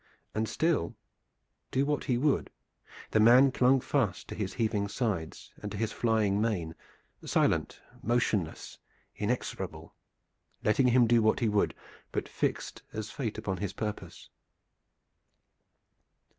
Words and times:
And 0.33 0.49
still, 0.49 0.95
do 1.69 1.85
what 1.85 2.05
he 2.05 2.17
would, 2.17 2.49
the 3.11 3.19
man 3.19 3.51
clung 3.51 3.79
fast 3.81 4.27
to 4.29 4.33
his 4.33 4.55
heaving 4.55 4.87
sides 4.87 5.53
and 5.61 5.71
to 5.71 5.77
his 5.77 5.91
flying 5.91 6.41
mane, 6.41 6.73
silent, 7.23 7.79
motionless, 8.01 8.79
inexorable, 9.17 9.93
letting 10.63 10.87
him 10.87 11.05
do 11.05 11.21
what 11.21 11.39
he 11.39 11.49
would, 11.49 11.75
but 12.11 12.27
fixed 12.27 12.81
as 12.91 13.11
Fate 13.11 13.37
upon 13.37 13.57
his 13.57 13.73
purpose. 13.73 14.31